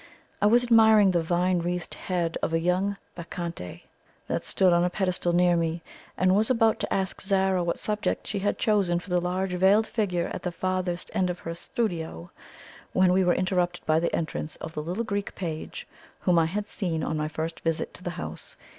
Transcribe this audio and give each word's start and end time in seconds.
I 0.41 0.47
was 0.47 0.63
admiring 0.63 1.11
the 1.11 1.21
vine 1.21 1.59
wreathed 1.59 1.93
head 1.93 2.35
of 2.41 2.55
a 2.55 2.59
young 2.59 2.97
Bacchante 3.15 3.83
that 4.27 4.43
stood 4.43 4.73
on 4.73 4.83
a 4.83 4.89
pedestal 4.89 5.31
near 5.31 5.55
me, 5.55 5.83
and 6.17 6.35
was 6.35 6.49
about 6.49 6.79
to 6.79 6.91
ask 6.91 7.21
Zara 7.21 7.63
what 7.63 7.77
subject 7.77 8.25
she 8.25 8.39
had 8.39 8.57
chosen 8.57 8.97
for 8.99 9.11
the 9.11 9.21
large 9.21 9.53
veiled 9.53 9.85
figure 9.85 10.31
at 10.33 10.41
the 10.41 10.51
farthest 10.51 11.11
end 11.13 11.29
of 11.29 11.37
her 11.37 11.53
studio, 11.53 12.31
when 12.93 13.13
we 13.13 13.23
were 13.23 13.35
interrupted 13.35 13.85
by 13.85 13.99
the 13.99 14.15
entrance 14.15 14.55
of 14.55 14.73
the 14.73 14.81
little 14.81 15.03
Greek 15.03 15.35
page 15.35 15.87
whom 16.21 16.39
I 16.39 16.47
had 16.47 16.67
seen 16.67 17.03
on 17.03 17.15
my 17.15 17.27
first 17.27 17.59
visit 17.59 17.93
to 17.93 18.03
the 18.03 18.09
house. 18.17 18.57